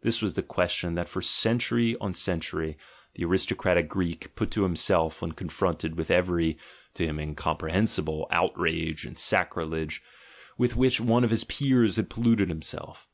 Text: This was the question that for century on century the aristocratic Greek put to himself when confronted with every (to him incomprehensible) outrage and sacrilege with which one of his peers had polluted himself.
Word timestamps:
This 0.00 0.22
was 0.22 0.32
the 0.32 0.42
question 0.42 0.94
that 0.94 1.10
for 1.10 1.20
century 1.20 1.94
on 2.00 2.14
century 2.14 2.78
the 3.16 3.24
aristocratic 3.26 3.86
Greek 3.86 4.34
put 4.34 4.50
to 4.52 4.62
himself 4.62 5.20
when 5.20 5.32
confronted 5.32 5.94
with 5.94 6.10
every 6.10 6.56
(to 6.94 7.04
him 7.04 7.18
incomprehensible) 7.20 8.26
outrage 8.30 9.04
and 9.04 9.18
sacrilege 9.18 10.00
with 10.56 10.74
which 10.74 11.02
one 11.02 11.22
of 11.22 11.28
his 11.28 11.44
peers 11.44 11.96
had 11.96 12.08
polluted 12.08 12.48
himself. 12.48 13.06